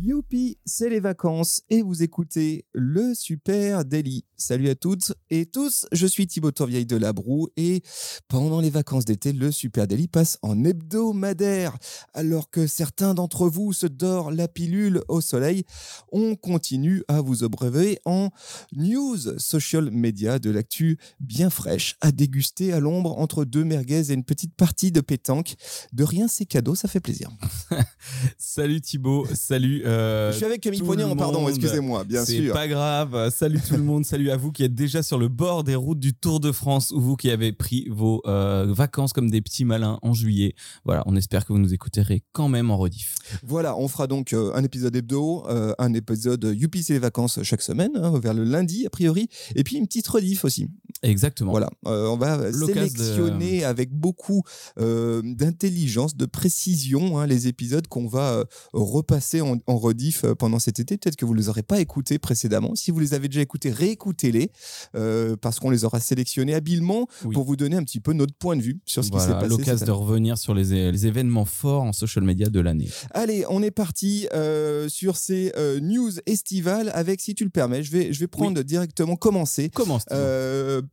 [0.00, 4.24] Youpi, c'est les vacances et vous écoutez le Super Daily.
[4.36, 7.82] Salut à toutes et tous, je suis Thibaut Tourvieille de Labroue et
[8.26, 11.78] pendant les vacances d'été, le Super Daily passe en hebdomadaire.
[12.12, 15.62] Alors que certains d'entre vous se dorent la pilule au soleil,
[16.10, 18.30] on continue à vous abreuver en
[18.72, 24.14] news social media de l'actu bien fraîche à déguster à l'ombre entre deux merguez et
[24.14, 25.54] une petite partie de pétanque.
[25.92, 27.30] De rien, c'est cadeau, ça fait plaisir.
[28.38, 29.83] salut Thibaut, salut.
[29.84, 32.42] Euh, je suis avec Camille Poignan, pardon, excusez-moi, bien sûr.
[32.46, 33.30] C'est pas grave.
[33.30, 35.98] Salut tout le monde, salut à vous qui êtes déjà sur le bord des routes
[35.98, 39.64] du Tour de France ou vous qui avez pris vos euh, vacances comme des petits
[39.64, 40.54] malins en juillet.
[40.84, 43.16] Voilà, on espère que vous nous écouterez quand même en rediff.
[43.42, 45.44] Voilà, on fera donc euh, un épisode hebdo,
[45.78, 49.64] un épisode Youpi c'est les vacances chaque semaine, hein, vers le lundi a priori, et
[49.64, 50.68] puis une petite rediff aussi.
[51.02, 51.50] Exactement.
[51.50, 54.42] Voilà, on va sélectionner avec beaucoup
[54.76, 60.96] d'intelligence, de précision hein, les épisodes qu'on va repasser en, en rediff pendant cet été.
[60.96, 62.74] Peut-être que vous ne les aurez pas écoutés précédemment.
[62.74, 64.50] Si vous les avez déjà écoutés, réécoutez-les
[64.94, 68.56] euh, parce qu'on les aura sélectionnés habilement pour vous donner un petit peu notre point
[68.56, 69.48] de vue sur ce qui s'est passé.
[69.48, 72.88] L'occasion de revenir sur les, événements forts en social media de l'année.
[73.10, 77.82] Allez, on est parti euh, sur ces euh, news estivales avec, si tu le permets,
[77.82, 79.68] je vais, je vais prendre directement commencer.
[79.70, 80.04] Commence.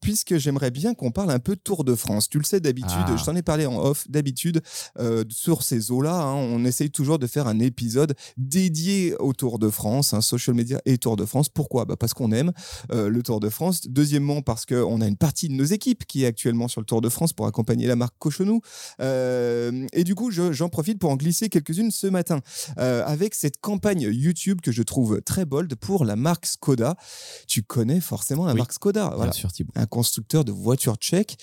[0.02, 2.30] puisque j'aimerais bien qu'on parle un peu Tour de France.
[2.30, 3.16] Tu le sais d'habitude, ah.
[3.18, 4.10] je t'en ai parlé en off.
[4.10, 4.62] D'habitude,
[5.30, 8.71] sur ces eaux-là, hein, on essaye toujours de faire un épisode dédié
[9.20, 11.50] au Tour de France, hein, social media et Tour de France.
[11.50, 11.86] Pourquoi?
[11.86, 12.52] Bah Parce qu'on aime
[12.92, 13.82] euh, le Tour de France.
[13.88, 17.02] Deuxièmement, parce qu'on a une partie de nos équipes qui est actuellement sur le Tour
[17.02, 18.62] de France pour accompagner la marque Cochonou.
[19.02, 22.42] Euh, et du coup, j'en profite pour en glisser quelques-unes ce matin
[22.78, 26.96] euh, avec cette campagne YouTube que je trouve très bold pour la marque Skoda.
[27.48, 29.32] Tu connais forcément la marque Skoda, voilà.
[29.76, 31.38] un constructeur de voitures tchèques.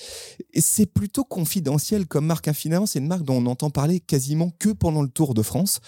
[0.52, 2.50] Et c'est plutôt confidentiel comme marque.
[2.52, 5.80] Finalement, c'est une marque dont on entend parler quasiment que pendant le Tour de France.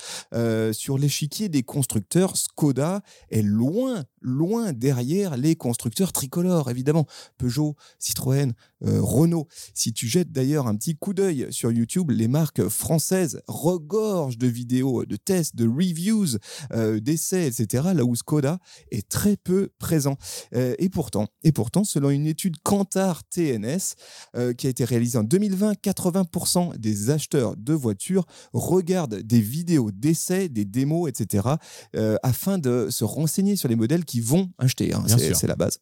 [0.72, 7.06] sur l'échiquier des constructeurs, Skoda est loin, loin derrière les constructeurs tricolores, évidemment.
[7.38, 8.52] Peugeot, Citroën,
[8.86, 9.46] euh, Renault.
[9.74, 14.46] Si tu jettes d'ailleurs un petit coup d'œil sur YouTube, les marques françaises regorgent de
[14.46, 16.38] vidéos, de tests, de reviews,
[16.72, 17.88] euh, d'essais, etc.
[17.94, 18.58] Là où Skoda
[18.90, 20.16] est très peu présent.
[20.54, 23.94] Euh, et pourtant, et pourtant, selon une étude Kantar TNS
[24.56, 30.48] qui a été réalisée en 2020, 80% des acheteurs de voitures regardent des vidéos d'essais,
[30.48, 31.48] des démos, etc.
[32.22, 34.92] afin de se renseigner sur les modèles qu'ils vont acheter.
[34.94, 35.04] Hein.
[35.08, 35.78] C'est la base.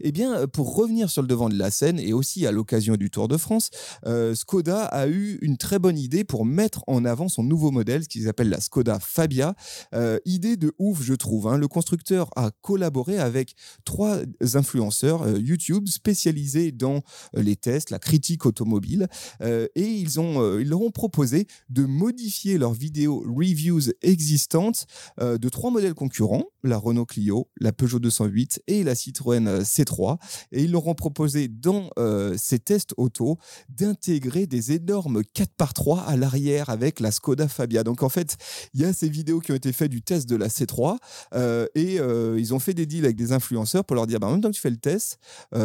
[0.00, 2.96] Eh bien, euh, pour revenir sur le devant de la scène et aussi à l'occasion
[2.96, 3.70] du Tour de France,
[4.06, 8.04] euh, Skoda a eu une très bonne idée pour mettre en avant son nouveau modèle,
[8.04, 9.54] ce qu'ils appellent la Skoda Fabia.
[9.94, 11.48] Euh, idée de ouf, je trouve.
[11.48, 11.56] Hein.
[11.56, 14.20] Le constructeur a collaboré avec trois
[14.54, 17.02] influenceurs YouTube spécialisés dans
[17.34, 19.08] les tests, la critique automobile,
[19.42, 24.86] et ils, ont, ils leur ont proposé de modifier leurs vidéos reviews existantes
[25.20, 30.18] de trois modèles concurrents, la Renault Clio, la Peugeot 208 et la Citroën C3
[30.52, 36.16] et ils leur ont proposé dans euh, ces tests auto d'intégrer des énormes 4x3 à
[36.16, 37.84] l'arrière avec la Skoda Fabia.
[37.84, 38.36] Donc en fait,
[38.74, 40.96] il y a ces vidéos qui ont été faites du test de la C3
[41.34, 44.28] euh, et euh, ils ont fait des deals avec des influenceurs pour leur dire bah,
[44.28, 45.18] en même temps que tu fais le test,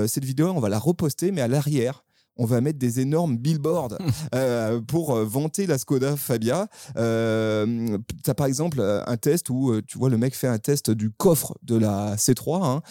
[0.07, 2.03] cette vidéo on va la reposter mais à l'arrière
[2.37, 3.97] on va mettre des énormes billboards
[4.35, 6.67] euh, pour euh, vanter la Skoda Fabia.
[6.97, 10.57] Euh, tu as par exemple un test où euh, tu vois le mec fait un
[10.57, 12.81] test du coffre de la C3, hein,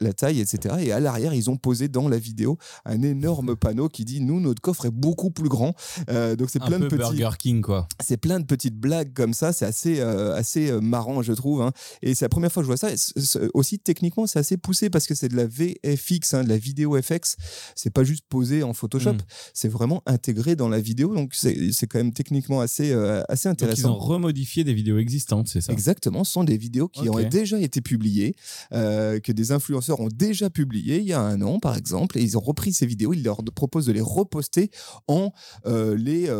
[0.00, 0.76] la taille, etc.
[0.80, 4.40] Et à l'arrière, ils ont posé dans la vidéo un énorme panneau qui dit nous
[4.40, 5.74] notre coffre est beaucoup plus grand.
[6.08, 7.88] donc c'est plein de petits Burger King quoi.
[8.00, 9.52] C'est plein de petites blagues comme ça.
[9.52, 11.62] C'est assez assez marrant je trouve.
[11.62, 11.72] Hein.
[12.02, 12.88] Et c'est la première fois que je vois ça.
[13.54, 17.00] aussi techniquement c'est assez poussé parce que c'est de la VFX, hein, de la vidéo
[17.00, 17.36] FX.
[17.74, 19.14] C'est pas juste juste posé en Photoshop.
[19.14, 19.18] Mm.
[19.54, 21.14] C'est vraiment intégré dans la vidéo.
[21.14, 23.88] Donc, c'est quand même techniquement assez, euh, assez intéressant.
[23.88, 25.72] Donc ils ont remodifié des vidéos existantes, c'est ça?
[25.72, 26.24] Exactement.
[26.24, 28.34] Ce sont des vidéos qui ont déjà été publiées,
[28.72, 32.18] euh, que des influenceurs ont déjà publiées il y a un an, par exemple.
[32.18, 33.12] Et ils ont repris ces vidéos.
[33.12, 34.70] Ils leur proposent de les reposter
[35.08, 35.32] en,
[35.66, 36.30] euh, les,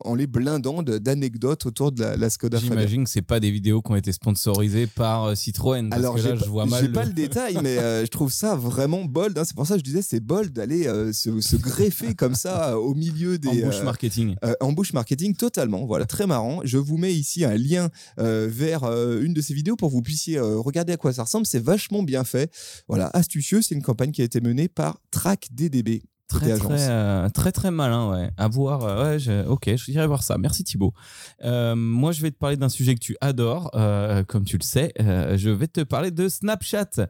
[0.00, 3.82] en les blindant d'anecdotes autour de la, la Skoda J'imagine que ce pas des vidéos
[3.82, 5.92] qui ont été sponsorisées par Citroën.
[5.92, 6.82] Alors, là, je vois mal.
[6.82, 9.36] J'ai pas le détail, mais je trouve ça vraiment bold.
[9.38, 9.44] Hein.
[9.44, 12.94] C'est pour ça que je disais, c'est bold d'aller euh, se, greffer comme ça au
[12.94, 13.48] milieu des.
[13.48, 14.36] Embouche euh, marketing.
[14.44, 15.86] Euh, embouche marketing, totalement.
[15.86, 16.60] Voilà, très marrant.
[16.64, 20.38] Je vous mets ici un lien vers une de ces vidéos pour que vous puissiez
[20.40, 21.46] regarder à quoi ça ressemble.
[21.46, 22.52] C'est vachement bien fait.
[22.88, 23.62] Voilà, astucieux.
[23.62, 26.02] C'est une campagne qui a été menée par TrackDDB.
[26.30, 28.30] Très très, euh, très très malin, ouais.
[28.36, 30.38] À voir, euh, ouais, je- ok, je dirais voir ça.
[30.38, 30.94] Merci Thibaut.
[31.44, 34.62] Euh, moi, je vais te parler d'un sujet que tu adores, euh, comme tu le
[34.62, 34.92] sais.
[34.98, 37.08] Je vais te parler de Snapchat.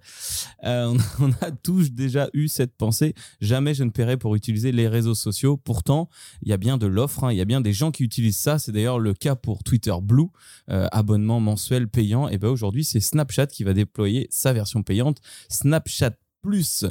[0.62, 3.14] On, on a tous déjà eu cette pensée.
[3.42, 5.56] Jamais je ne paierai pour utiliser les réseaux sociaux.
[5.58, 6.08] Pourtant,
[6.42, 7.24] il y a bien de l'offre.
[7.24, 7.32] hein.
[7.32, 8.58] Il y a bien des gens qui utilisent ça.
[8.58, 10.28] C'est d'ailleurs le cas pour Twitter Blue,
[10.68, 12.26] abonnement mensuel payant.
[12.28, 15.18] Et ben aujourd'hui, c'est Snapchat qui va déployer sa version payante,
[15.50, 16.12] Snapchat
[16.42, 16.86] Plus.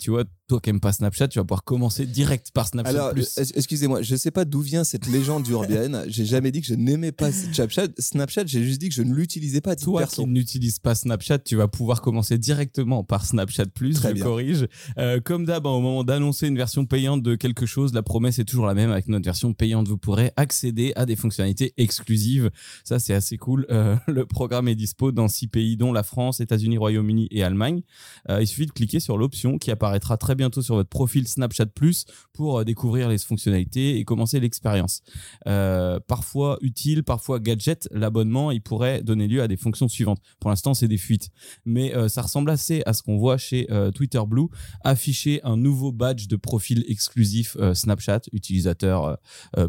[0.00, 3.12] Tu vois, toi qui n'aimes pas Snapchat, tu vas pouvoir commencer direct par Snapchat Alors,
[3.12, 3.38] Plus.
[3.38, 6.04] euh, excusez-moi, je ne sais pas d'où vient cette légende urbaine.
[6.08, 7.88] J'ai jamais dit que je n'aimais pas Snapchat.
[7.98, 10.22] Snapchat, j'ai juste dit que je ne l'utilisais pas Toi perso.
[10.24, 13.94] qui n'utilises pas Snapchat, tu vas pouvoir commencer directement par Snapchat Plus.
[13.94, 14.24] Très je bien.
[14.24, 14.66] corrige.
[14.98, 18.38] Euh, comme d'hab, hein, au moment d'annoncer une version payante de quelque chose, la promesse
[18.38, 18.90] est toujours la même.
[18.90, 22.50] Avec notre version payante, vous pourrez accéder à des fonctionnalités exclusives.
[22.84, 23.66] Ça, c'est assez cool.
[23.70, 27.82] Euh, le programme est dispo dans six pays, dont la France, États-Unis, Royaume-Uni et Allemagne.
[28.28, 31.66] Euh, il suffit de cliquer sur l'option qui apparaîtra très bientôt sur votre profil Snapchat
[31.66, 35.02] Plus pour euh, découvrir les fonctionnalités et commencer l'expérience.
[35.46, 40.20] Euh, parfois utile, parfois gadget, l'abonnement, il pourrait donner lieu à des fonctions suivantes.
[40.40, 41.30] Pour l'instant, c'est des fuites.
[41.64, 44.48] Mais euh, ça ressemble assez à ce qu'on voit chez Twitter Blue,
[44.82, 49.18] afficher un nouveau badge de profil exclusif Snapchat, utilisateur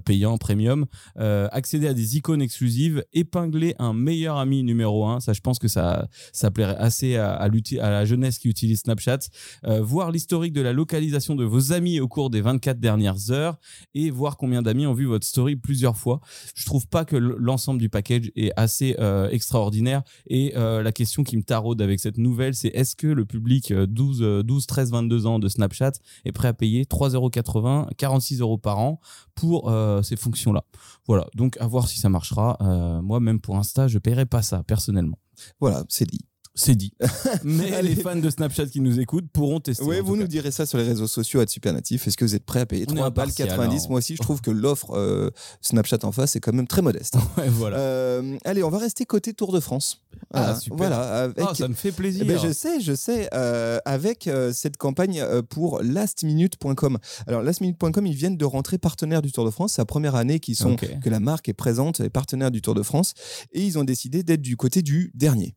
[0.06, 5.20] payant, premium, accéder à des icônes exclusives, épingler un meilleur ami numéro un.
[5.20, 8.82] Ça, je pense que ça, ça plairait assez à, à, à la jeunesse qui utilise
[8.82, 9.20] Snapchat.
[9.64, 13.58] Voir l'historique de la localisation de vos amis au cours des 24 dernières heures
[13.94, 16.22] et voir combien d'amis ont vu votre story plusieurs fois.
[16.56, 21.24] Je trouve pas que l'ensemble du package est assez euh, extraordinaire et euh, la question
[21.24, 24.68] qui me taraude avec cette nouvelle, c'est est-ce que le public euh, 12, euh, 12,
[24.68, 25.94] 13, 22 ans de Snapchat
[26.26, 29.00] est prêt à payer 3,80€, 46 euros par an
[29.36, 30.64] pour euh, ces fonctions-là?
[31.08, 32.58] Voilà, donc à voir si ça marchera.
[33.04, 35.18] Moi, même pour Insta, je paierai pas ça personnellement.
[35.60, 36.26] Voilà, c'est dit.
[36.56, 36.94] C'est dit.
[37.44, 39.84] Mais les fans de Snapchat qui nous écoutent pourront tester.
[39.84, 42.08] Oui, vous nous direz ça sur les réseaux sociaux à Supernatif.
[42.08, 43.88] Est-ce que vous êtes prêts à payer On est 3 balles impartial, 90 hein.
[43.90, 47.16] Moi aussi, je trouve que l'offre euh, Snapchat en face est quand même très modeste.
[47.38, 47.78] Ouais, voilà.
[47.80, 50.04] Euh, allez, on va rester côté Tour de France.
[50.32, 50.78] Ah, super.
[50.78, 52.24] Voilà, avec- Ah, ça me fait plaisir.
[52.28, 57.00] Ben, je sais, je sais, euh, avec cette campagne pour lastminute.com.
[57.28, 59.74] Alors, lastminute.com, ils viennent de rentrer partenaire du Tour de France.
[59.74, 62.76] C'est la première année qu'ils sont, que la marque est présente et partenaire du Tour
[62.76, 63.14] de France.
[63.54, 65.56] Et ils ont décidé d'être du côté du dernier.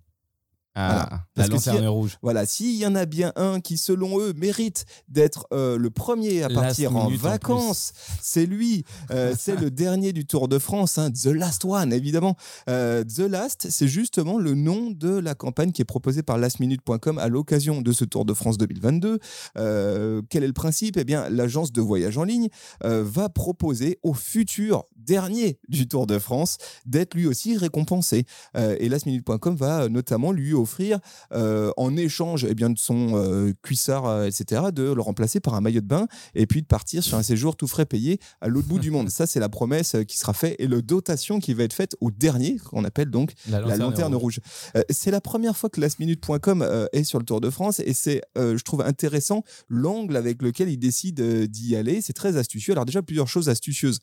[0.79, 1.09] Ah, Voilà.
[1.11, 2.19] la Parce que si- lanterne rouge.
[2.23, 6.43] Voilà, s'il y en a bien un qui, selon eux, mérite d'être euh, le premier
[6.43, 8.85] à partir en vacances, c'est lui.
[9.11, 12.37] Euh, c'est le dernier du Tour de France, hein, The Last One, évidemment.
[12.69, 17.19] Euh, The Last, c'est justement le nom de la campagne qui est proposée par lastminute.com
[17.19, 19.19] à l'occasion de ce Tour de France 2022.
[19.57, 20.99] Euh, quel est le principe?
[20.99, 22.49] Eh bien, l'agence de voyage en ligne
[22.83, 28.27] va proposer au futur dernier du Tour de France d'être lui aussi récompensé.
[28.57, 30.66] Et lastminute.com va notamment lui offrir,
[31.33, 35.55] euh, en échange eh bien, de son euh, cuissard, euh, etc., de le remplacer par
[35.55, 38.49] un maillot de bain et puis de partir sur un séjour tout frais payé à
[38.49, 39.11] l'autre bout du monde.
[39.11, 42.11] Ça, c'est la promesse qui sera faite et le dotation qui va être faite au
[42.11, 44.41] dernier, qu'on appelle donc la lanterne rouge.
[44.91, 48.63] C'est la première fois que lastminute.com est sur le Tour de France et c'est, je
[48.63, 52.01] trouve, intéressant l'angle avec lequel ils décident euh, d'y aller.
[52.01, 52.73] C'est très astucieux.
[52.73, 54.01] Alors déjà, plusieurs choses astucieuses.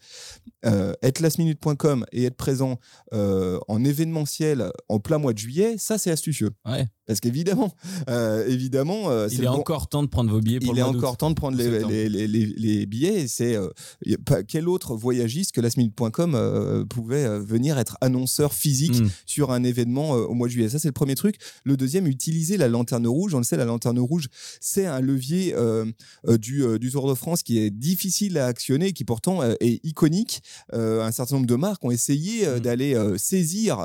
[0.65, 2.79] Euh, être lastminute.com et être présent
[3.13, 6.51] euh, en événementiel en plein mois de juillet, ça c'est astucieux.
[6.65, 6.85] Ouais.
[7.05, 7.73] Parce qu'évidemment,
[8.09, 10.79] euh, évidemment, euh, Il est bon- encore temps de prendre vos billets pour il le
[10.79, 11.91] est encore temps de prendre les, Septembre.
[11.91, 13.21] les, les, les- les billets.
[13.23, 13.67] Et c'est euh,
[14.47, 19.09] quel autre voyagiste que lastminute.com euh, pouvait euh, venir être annonceur physique Mm.
[19.25, 20.69] sur un événement au mois de juillet?
[20.69, 21.35] Ça, c'est le premier truc.
[21.65, 23.33] Le deuxième, utiliser la lanterne rouge.
[23.33, 24.27] On le sait, la lanterne rouge,
[24.61, 25.53] c'est un levier
[26.39, 30.41] du, du Tour de France qui est difficile à actionner, qui pourtant est iconique.
[30.71, 32.59] Un certain nombre de marques ont essayé euh, Mm.
[32.59, 33.79] d'aller saisir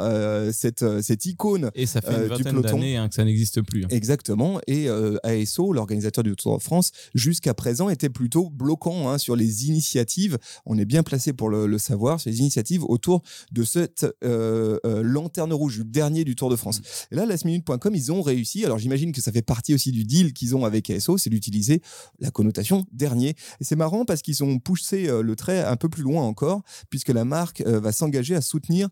[0.53, 2.77] cette, cette icône Et ça fait une peloton.
[2.77, 3.85] d'années hein, que ça n'existe plus.
[3.85, 3.89] hein.
[3.91, 4.61] Exactement.
[4.67, 9.37] Et euh, ASO, l'organisateur du Tour de France, jusqu'à présent était plutôt bloquant hein, sur
[9.37, 10.39] les initiatives.
[10.67, 14.79] On est bien placé pour le, le savoir, sur les initiatives autour de cette euh,
[14.85, 16.81] euh, lanterne rouge, le dernier du Tour de France.
[17.11, 18.65] Et là, lastminute.com, ils ont réussi.
[18.65, 21.81] Alors j'imagine que ça fait partie aussi du deal qu'ils ont avec ASO, c'est d'utiliser
[22.21, 23.31] la connotation dernier.
[23.61, 27.09] Et c'est marrant parce qu'ils ont poussé le trait un peu plus loin encore, puisque
[27.11, 28.89] la marque va s'engager à soutenir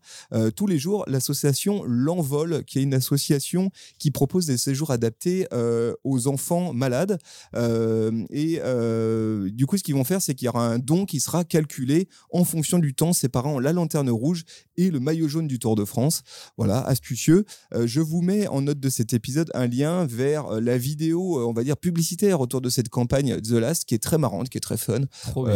[0.55, 3.46] tous les jours l'association L'Envol, qui est une association
[3.99, 7.17] qui propose des séjours adaptés euh, aux enfants malades.
[7.55, 11.05] Euh, et euh, du coup, ce qu'ils vont faire, c'est qu'il y aura un don
[11.05, 14.43] qui sera calculé en fonction du temps, séparant la lanterne rouge
[14.77, 16.23] et le maillot jaune du Tour de France.
[16.57, 17.45] Voilà, astucieux.
[17.73, 21.63] Je vous mets en note de cet épisode un lien vers la vidéo, on va
[21.63, 24.77] dire, publicitaire autour de cette campagne The Last, qui est très marrante, qui est très
[24.77, 25.01] fun,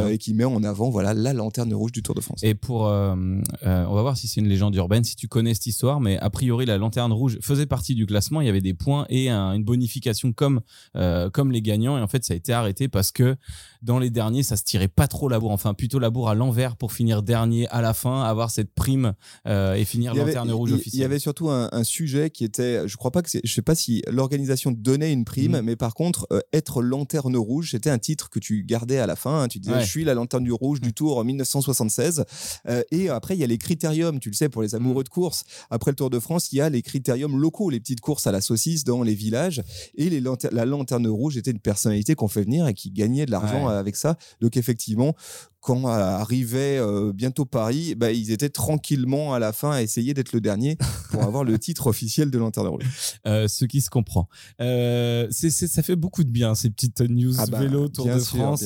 [0.10, 2.40] et qui met en avant voilà, la lanterne rouge du Tour de France.
[2.44, 6.00] Et pour, on va voir si c'est une légende urbaine, si tu connais cette histoire,
[6.00, 8.76] mais a priori la lanterne rouge faisait partie partie du classement, il y avait des
[8.76, 10.62] points et une bonification comme,
[10.96, 11.98] euh, comme les gagnants.
[11.98, 13.36] Et en fait, ça a été arrêté parce que
[13.82, 15.52] dans les derniers, ça se tirait pas trop la bourre.
[15.52, 19.14] Enfin, plutôt la bourre à l'envers pour finir dernier à la fin, avoir cette prime
[19.48, 21.00] euh, et finir lanterne rouge officielle.
[21.00, 23.64] Il y avait surtout un, sujet qui était, je crois pas que c'est, je sais
[23.64, 25.62] pas si l'organisation donnait une prime, mhm.
[25.62, 29.16] mais par contre, euh, être lanterne rouge, c'était un titre que tu gardais à la
[29.16, 29.42] fin.
[29.42, 29.48] Hein.
[29.48, 32.26] tu disais, je suis la lanterne du rouge du Tour en 1976.
[32.68, 35.06] Euh, et après, il y a les critériums, tu le sais, pour les amoureux mhm.
[35.06, 35.44] de course.
[35.72, 38.32] Après le Tour de France, il y a les critériums locaux, les petites courses à
[38.32, 39.64] la saucisse dans les villages.
[39.96, 43.32] Et les la lanterne rouge était une personnalité qu'on fait venir et qui gagnait de
[43.32, 44.18] l'argent avec ça.
[44.40, 45.16] Donc effectivement,
[45.62, 50.34] quand arrivait euh, bientôt Paris, bah, ils étaient tranquillement à la fin à essayer d'être
[50.34, 50.76] le dernier
[51.12, 52.84] pour avoir le titre officiel de Lanterne Rouge.
[53.28, 54.28] Euh, ce qui se comprend.
[54.60, 58.66] Euh, ça fait beaucoup de bien, ces petites news ah bah, vélo Tour de France.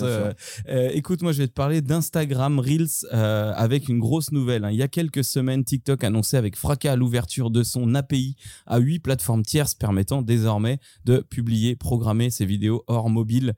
[0.94, 4.64] écoute, moi, je vais te parler d'Instagram Reels avec une grosse nouvelle.
[4.64, 4.72] Hein.
[4.72, 9.00] Il y a quelques semaines, TikTok annonçait avec fracas l'ouverture de son API à huit
[9.00, 13.54] plateformes tierces permettant désormais de publier, programmer ses vidéos hors mobile.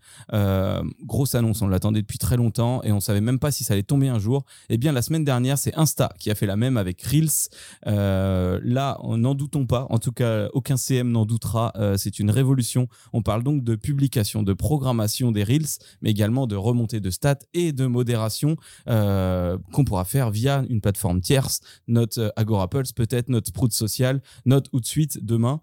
[1.05, 3.83] grosse annonce, on l'attendait depuis très longtemps et on savait même pas si ça allait
[3.83, 4.45] tomber un jour.
[4.69, 7.49] Eh bien, la semaine dernière, c'est Insta qui a fait la même avec Reels.
[7.85, 9.85] Euh, là, n'en doutons pas.
[9.89, 11.73] En tout cas, aucun CM n'en doutera.
[11.75, 12.87] Euh, c'est une révolution.
[13.13, 17.39] On parle donc de publication, de programmation des Reels, mais également de remontée de stats
[17.53, 18.55] et de modération
[18.87, 24.21] euh, qu'on pourra faire via une plateforme tierce, notre Agora Pulse, peut-être notre Sprout Social,
[24.45, 25.61] notre Outsuite demain.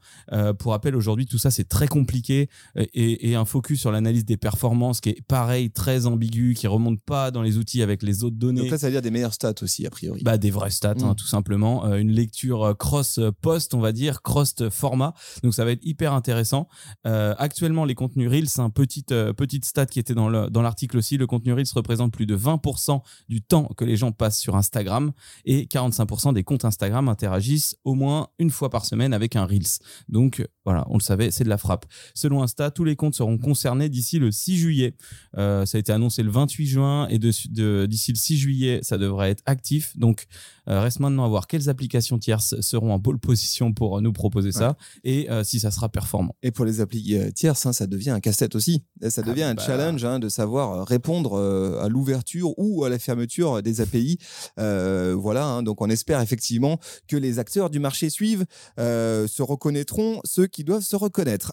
[0.59, 4.37] pour rappel, aujourd'hui, tout ça, c'est très compliqué et, et, un focus sur l'analyse des
[4.37, 8.37] performances qui est pareil, très ambigu, qui remonte pas dans les outils avec les autres
[8.37, 8.63] données.
[8.63, 10.23] Donc là, ça veut dire des meilleures stats aussi, a priori.
[10.23, 11.17] Bah, des vraies stats, hein, mm.
[11.17, 11.87] tout simplement.
[11.87, 15.15] Euh, une lecture euh, cross-post, on va dire, cross-format.
[15.43, 16.69] Donc ça va être hyper intéressant.
[17.07, 20.99] Euh, actuellement, les contenus Reels, c'est un petite, petite stat qui était dans l'article dans
[20.99, 21.17] aussi.
[21.17, 25.13] Le contenu Reels représente plus de 20% du temps que les gens passent sur Instagram
[25.45, 29.79] et 45% des comptes Instagram interagissent au moins une fois par semaine avec un Reels.
[30.09, 31.87] Donc voilà, on le savait, c'est de la frappe.
[32.15, 34.97] Selon Insta, tous les comptes seront concernés d'ici le 6 juillet.
[35.35, 39.31] ça a été annoncé le 28 juin et de d'ici le 6 juillet, ça devrait
[39.31, 39.97] être actif.
[39.97, 40.27] Donc,
[40.67, 44.77] reste maintenant à voir quelles applications tierces seront en pole position pour nous proposer ça
[45.03, 46.37] et euh, si ça sera performant.
[46.43, 48.83] Et pour les applis euh, tierces, hein, ça devient un casse-tête aussi.
[49.09, 49.63] Ça ah devient un bah.
[49.65, 51.39] challenge hein, de savoir répondre
[51.81, 54.19] à l'ouverture ou à la fermeture des API.
[54.57, 55.63] voilà, hein.
[55.63, 56.79] donc on espère effectivement
[57.09, 58.45] que les acteurs du marché suivent,
[58.79, 61.53] se reconnaîtront ceux qui doivent se reconnaître.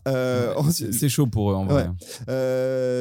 [0.72, 1.90] c'est chaud pour eux en vrai.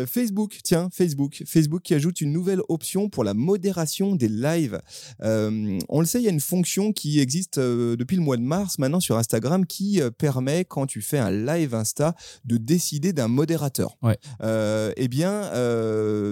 [0.06, 1.42] Facebook, tiens, Facebook.
[1.46, 4.80] Facebook qui ajoute une nouvelle option pour la modération des lives.
[5.20, 8.38] on on le sait, il y a une fonction qui existe euh, depuis le mois
[8.38, 12.14] de mars maintenant sur Instagram qui euh, permet, quand tu fais un live Insta,
[12.46, 13.98] de décider d'un modérateur.
[14.42, 15.50] Euh, eh bien,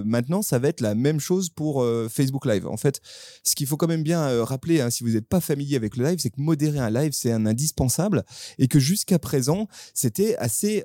[0.04, 2.66] maintenant, ça va être la même chose pour Facebook Live.
[2.66, 3.00] En fait,
[3.44, 6.04] ce qu'il faut quand même bien rappeler, hein, si vous n'êtes pas familier avec le
[6.06, 8.24] live, c'est que modérer un live, c'est un indispensable
[8.58, 10.82] et que jusqu'à présent, c'était assez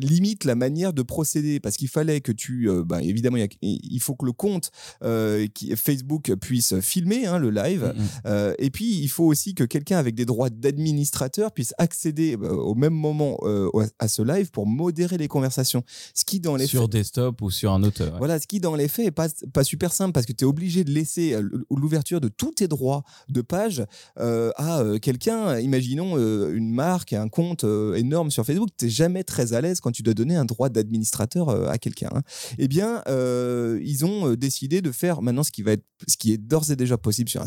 [0.00, 4.26] limite la manière de procéder parce qu'il fallait que tu, bah, évidemment, il faut que
[4.26, 4.72] le compte
[5.54, 7.92] qui, Facebook puisse filmer hein, le live live.
[7.94, 8.06] Mm, mm.
[8.26, 12.50] Euh, et puis, il faut aussi que quelqu'un avec des droits d'administrateur puisse accéder euh,
[12.50, 15.82] au même moment euh, à ce live pour modérer les conversations.
[16.14, 18.12] Ce qui, dans les Sur desktop ou sur un autre.
[18.18, 20.46] Voilà, ce qui, dans les faits, n'est pas, pas super simple parce que tu es
[20.46, 21.36] obligé de laisser
[21.70, 23.84] l'ouverture de tous tes droits de page
[24.16, 25.58] à quelqu'un.
[25.58, 26.16] Imaginons
[26.50, 28.70] une marque, un compte énorme sur Facebook.
[28.78, 32.10] Tu n'es jamais très à l'aise quand tu dois donner un droit d'administrateur à quelqu'un.
[32.14, 32.22] Hein.
[32.58, 36.38] Eh bien, ils ont décidé de faire maintenant ce qui, va être, ce qui est
[36.38, 37.42] d'ores et déjà possible sur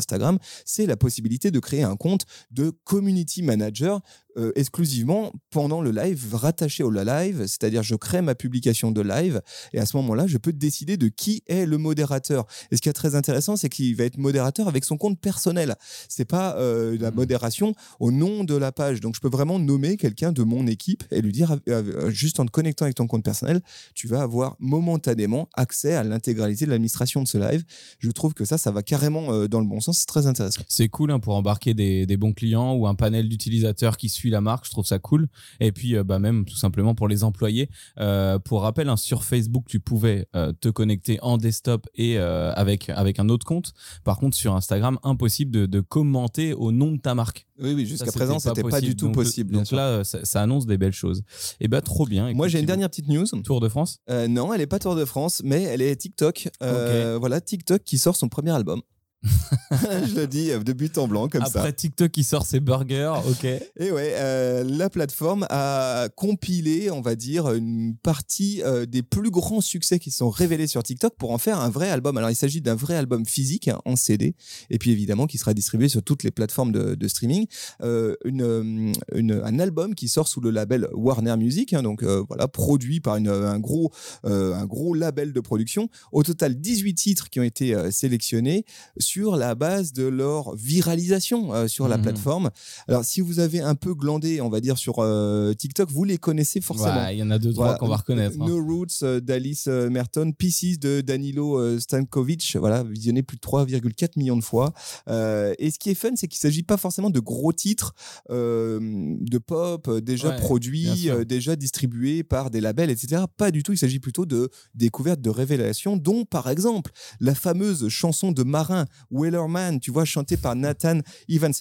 [0.64, 4.00] C'est la possibilité de créer un compte de community manager
[4.36, 9.40] euh, exclusivement pendant le live, rattaché au live, c'est-à-dire je crée ma publication de live
[9.72, 12.44] et à ce moment-là, je peux décider de qui est le modérateur.
[12.72, 15.76] Et ce qui est très intéressant, c'est qu'il va être modérateur avec son compte personnel.
[16.08, 17.14] C'est pas euh, la mmh.
[17.14, 19.00] modération au nom de la page.
[19.00, 22.46] Donc je peux vraiment nommer quelqu'un de mon équipe et lui dire euh, juste en
[22.46, 23.60] te connectant avec ton compte personnel,
[23.94, 27.62] tu vas avoir momentanément accès à l'intégralité de l'administration de ce live.
[28.00, 29.98] Je trouve que ça, ça va carrément dans le bon sens.
[30.00, 30.62] C'est très intéressant.
[30.66, 34.23] C'est cool hein, pour embarquer des, des, bons clients ou un panel d'utilisateurs qui suivent
[34.30, 35.28] la marque, je trouve ça cool.
[35.60, 37.68] Et puis, euh, bah, même tout simplement pour les employés.
[37.98, 42.90] Euh, pour rappel, hein, sur Facebook, tu pouvais euh, te connecter en desktop et avec,
[42.90, 43.72] avec un autre compte.
[44.04, 47.46] Par contre, sur Instagram, impossible de, commenter au nom de ta marque.
[47.60, 49.52] Oui, oui, jusqu'à présent, c'était pas, pas du tout possible.
[49.52, 51.22] Donc là, ça, annonce des belles choses.
[51.60, 52.32] Et bah, trop bien.
[52.32, 53.26] Moi, j'ai une dernière petite news.
[53.44, 53.98] Tour de France?
[54.28, 56.48] Non, elle est pas Tour de France, mais elle est TikTok.
[56.60, 58.82] Voilà, TikTok qui sort son premier album.
[59.70, 61.60] je le dis de but en blanc, comme ça.
[61.60, 63.44] Après TikTok qui sort ses burgers, ok.
[63.44, 69.30] Et ouais, euh, la plateforme a compilé, on va dire, une partie euh, des plus
[69.30, 72.16] grands succès qui sont révélés sur TikTok pour en faire un vrai album.
[72.16, 74.34] Alors, il s'agit d'un vrai album physique hein, en CD,
[74.70, 77.46] et puis évidemment qui sera distribué sur toutes les plateformes de, de streaming.
[77.82, 82.48] Euh, une, une, un album qui sort sous le label Warner Music, hein, donc voilà,
[82.48, 83.92] produit par une, un, gros,
[84.24, 85.88] un gros label de production.
[86.12, 88.64] Au total, 18 titres qui ont été sélectionnés
[88.98, 92.02] sur la base de leur viralisation sur la Mhm.
[92.02, 92.50] plateforme.
[92.88, 96.18] Alors, si vous avez un peu glandé, on va dire, sur euh, TikTok, vous les
[96.18, 96.94] connaissez forcément.
[97.04, 97.78] Ouais, Il y en a deux, trois Voilà.
[97.78, 98.36] qu'on va reconnaître.
[98.40, 98.46] hein.
[98.46, 103.40] No Roots euh, d'Alice euh, Merton, Pieces de Danilo euh, Stankovic, voilà, visionné plus de
[103.40, 104.72] 3,4 millions de fois.
[105.08, 107.94] Euh, et ce qui est fun, c'est qu'il ne s'agit pas forcément de gros titres
[108.30, 108.78] euh,
[109.20, 113.22] de pop euh, déjà Ouais, produits, euh, déjà distribués par des labels, etc.
[113.36, 116.90] Pas du tout, il s'agit plutôt de découvertes, de révélations, dont par exemple
[117.20, 121.54] la fameuse chanson de Marin, Wellerman, tu vois, chantée par Nathan Evans.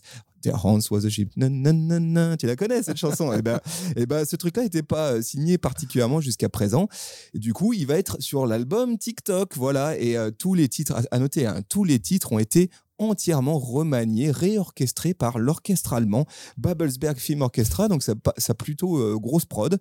[0.43, 1.31] Their Hans was a ship.
[1.35, 3.31] Tu la connais cette chanson?
[3.33, 3.59] Eh ben,
[3.95, 6.87] eh ben, ce truc-là n'était pas euh, signé particulièrement jusqu'à présent.
[7.33, 9.97] Et du coup, il va être sur l'album TikTok, voilà.
[9.97, 12.69] Et euh, tous les titres, à noter, hein, tous les titres ont été
[12.99, 16.25] entièrement remaniés, réorchestrés par l'orchestre allemand
[16.57, 17.87] Babelsberg Film Orchestra.
[17.87, 19.77] Donc, ça plutôt euh, grosse prod.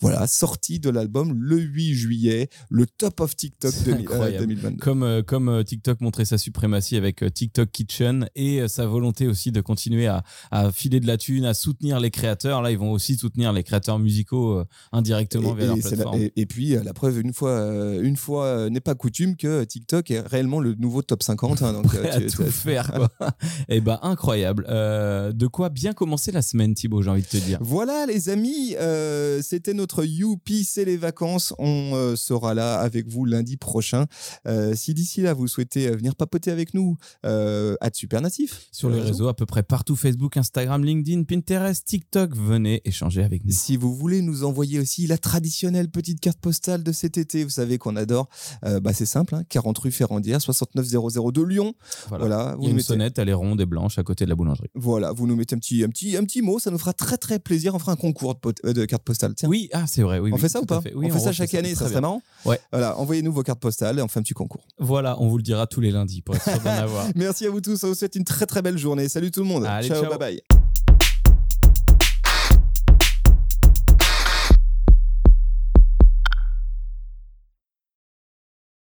[0.00, 4.38] Voilà, sortie de l'album le 8 juillet, le top of TikTok C'est 2000, euh, incroyable.
[4.46, 4.76] 2022.
[4.80, 9.60] Comme, euh, comme TikTok montrait sa suprématie avec TikTok Kitchen et sa volonté aussi de
[9.60, 12.62] continuer à, à filer de la thune, à soutenir les créateurs.
[12.62, 16.20] Là, ils vont aussi soutenir les créateurs musicaux indirectement Et, via leur et la- plateforme.
[16.20, 20.20] et- et puis la preuve une fois une fois n'est pas coutume que TikTok est
[20.20, 23.10] réellement le nouveau top 50 hein, donc euh, Prêt à tu- tout tu- faire, quoi.
[23.68, 24.66] Et ben incroyable.
[24.68, 27.58] Euh, de quoi bien commencer la semaine, Thibaut, j'ai envie de te dire.
[27.60, 31.54] Voilà les amis, euh, c'était notre Youpi, c'est les vacances.
[31.58, 34.06] On euh, sera là avec vous lundi prochain.
[34.46, 39.00] Euh, si d'ici là vous souhaitez venir papoter avec nous, euh, à Supernatif Sur les
[39.00, 43.52] réseaux, à peu près partout Facebook, Instagram, LinkedIn, Pinterest, TikTok, venez échanger avec nous.
[43.52, 47.50] Si vous voulez nous envoyer aussi la traditionnelle petite carte postale de cet été, vous
[47.50, 48.28] savez qu'on adore,
[48.64, 51.74] euh, bah c'est simple, hein, 40 rue Ferrandière, 6900 de Lyon.
[52.08, 52.26] Voilà.
[52.26, 54.24] Voilà, Vous y a nous une mettez- sonnette, elle est ronde et blanche à côté
[54.24, 54.68] de la boulangerie.
[54.74, 57.16] Voilà, vous nous mettez un petit, un petit, un petit mot, ça nous fera très
[57.16, 57.74] très plaisir.
[57.74, 59.34] On fera un concours de, pot- euh, de cartes postales.
[59.34, 60.18] Tiens, Oui, ah c'est vrai.
[60.18, 60.92] Oui, on oui, fait ça ou pas à fait.
[60.94, 62.60] Oui, On fait ça chaque année, ça serait marrant Ouais.
[62.70, 64.66] Voilà, envoyez-nous vos cartes postales et on fait un petit concours.
[64.78, 67.06] Voilà, on vous le dira tous les lundis pour être sûr d'en avoir.
[67.16, 69.08] Merci à vous tous, on vous souhaite une très très belle journée.
[69.08, 69.64] Salut tout le monde.
[69.64, 70.04] Allez, ciao.
[70.08, 70.65] bye bye.